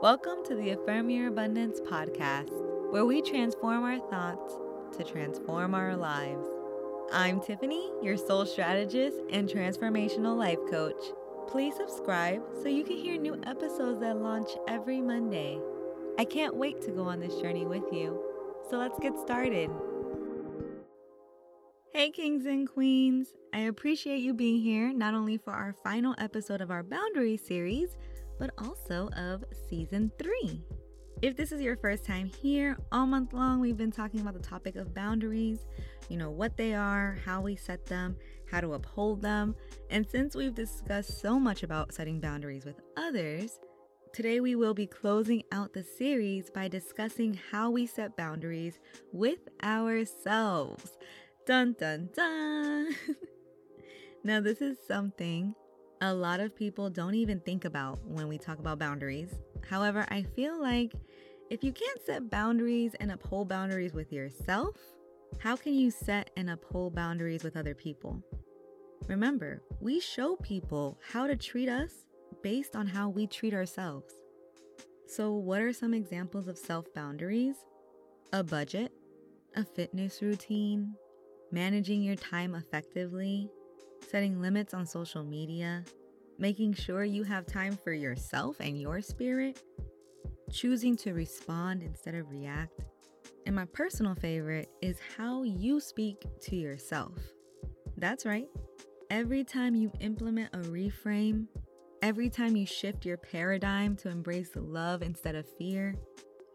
[0.00, 2.52] Welcome to the Affirm Your Abundance podcast,
[2.92, 4.54] where we transform our thoughts
[4.96, 6.46] to transform our lives.
[7.10, 11.02] I'm Tiffany, your soul strategist and transformational life coach.
[11.48, 15.58] Please subscribe so you can hear new episodes that launch every Monday.
[16.16, 18.22] I can't wait to go on this journey with you.
[18.70, 19.68] So let's get started.
[21.92, 23.34] Hey, kings and queens.
[23.52, 27.96] I appreciate you being here not only for our final episode of our boundary series,
[28.38, 30.62] but also of season three.
[31.20, 34.40] If this is your first time here, all month long we've been talking about the
[34.40, 35.66] topic of boundaries,
[36.08, 38.14] you know, what they are, how we set them,
[38.48, 39.56] how to uphold them.
[39.90, 43.58] And since we've discussed so much about setting boundaries with others,
[44.12, 48.78] today we will be closing out the series by discussing how we set boundaries
[49.12, 50.96] with ourselves.
[51.46, 52.94] Dun dun dun!
[54.22, 55.54] now, this is something
[56.00, 59.34] a lot of people don't even think about when we talk about boundaries.
[59.68, 60.92] However, I feel like
[61.50, 64.76] if you can't set boundaries and uphold boundaries with yourself,
[65.38, 68.22] how can you set and uphold boundaries with other people?
[69.08, 71.92] Remember, we show people how to treat us
[72.42, 74.12] based on how we treat ourselves.
[75.06, 77.56] So, what are some examples of self boundaries?
[78.32, 78.92] A budget,
[79.56, 80.94] a fitness routine,
[81.50, 83.50] managing your time effectively,
[84.10, 85.84] setting limits on social media,
[86.38, 89.62] making sure you have time for yourself and your spirit,
[90.52, 92.80] choosing to respond instead of react.
[93.46, 97.14] And my personal favorite is how you speak to yourself.
[97.96, 98.48] That's right.
[99.10, 101.46] Every time you implement a reframe,
[102.02, 105.94] every time you shift your paradigm to embrace love instead of fear,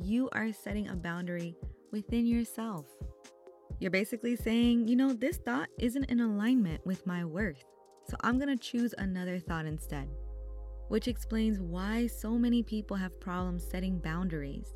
[0.00, 1.56] you are setting a boundary
[1.90, 2.86] within yourself.
[3.78, 7.62] You're basically saying, you know, this thought isn't in alignment with my worth,
[8.08, 10.08] so I'm gonna choose another thought instead.
[10.88, 14.74] Which explains why so many people have problems setting boundaries.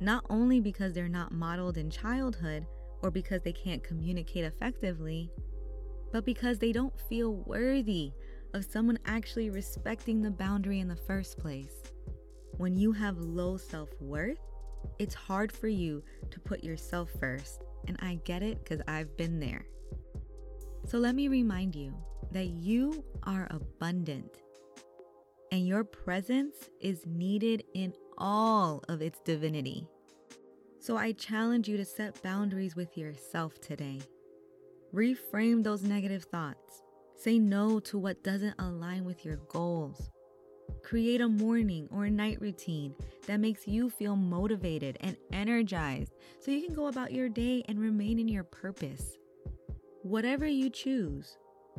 [0.00, 2.66] Not only because they're not modeled in childhood
[3.02, 5.30] or because they can't communicate effectively,
[6.12, 8.12] but because they don't feel worthy
[8.52, 11.84] of someone actually respecting the boundary in the first place.
[12.58, 14.40] When you have low self worth,
[14.98, 19.40] it's hard for you to put yourself first and I get it because I've been
[19.40, 19.66] there.
[20.86, 21.94] So let me remind you
[22.32, 24.42] that you are abundant
[25.52, 29.88] and your presence is needed in all of its divinity.
[30.80, 34.00] So I challenge you to set boundaries with yourself today.
[34.94, 36.82] Reframe those negative thoughts.
[37.16, 40.10] Say no to what doesn't align with your goals.
[40.82, 42.94] Create a morning or night routine
[43.26, 47.80] that makes you feel motivated and energized so you can go about your day and
[47.80, 49.16] remain in your purpose.
[50.02, 51.36] Whatever you choose,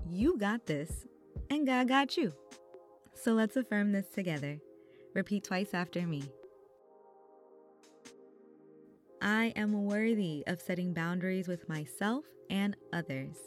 [0.10, 1.06] you got this,
[1.50, 2.34] and God got you.
[3.14, 4.60] So let's affirm this together.
[5.14, 6.24] Repeat twice after me.
[9.22, 13.38] I am worthy of setting boundaries with myself and others.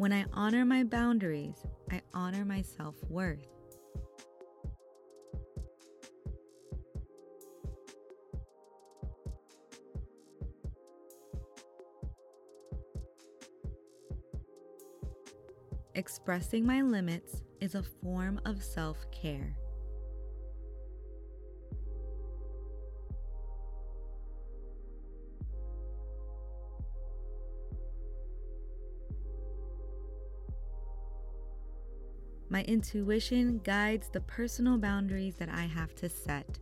[0.00, 1.56] When I honor my boundaries,
[1.90, 3.46] I honor my self worth.
[15.94, 19.54] Expressing my limits is a form of self care.
[32.52, 36.58] My intuition guides the personal boundaries that I have to set.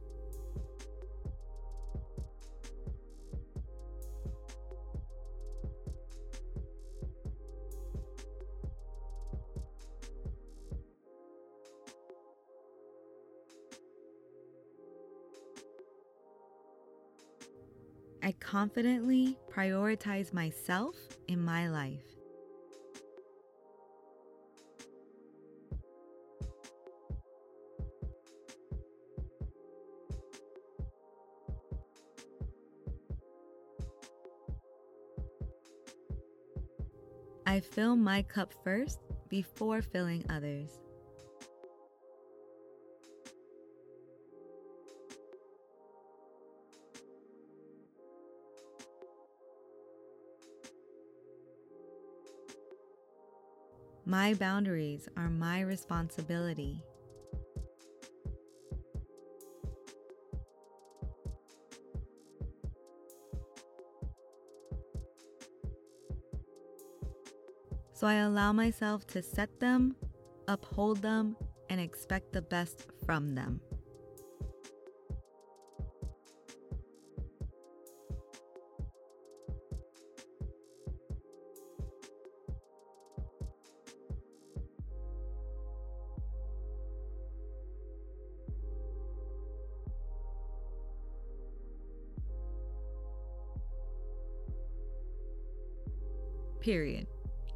[18.22, 20.96] I confidently prioritize myself
[21.28, 22.17] in my life.
[37.48, 38.98] I fill my cup first
[39.30, 40.68] before filling others.
[54.04, 56.82] My boundaries are my responsibility.
[67.98, 69.96] So I allow myself to set them,
[70.46, 71.34] uphold them,
[71.68, 73.60] and expect the best from them.
[96.60, 97.08] Period.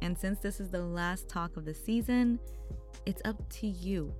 [0.03, 2.37] And since this is the last talk of the season,
[3.05, 4.13] it's up to you,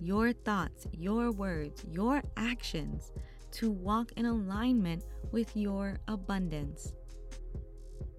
[0.00, 3.10] your thoughts, your words, your actions
[3.50, 6.92] to walk in alignment with your abundance.